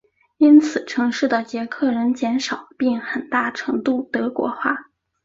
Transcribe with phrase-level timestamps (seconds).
[0.39, 4.87] 因此城市的捷克人减少并很大程度德国化。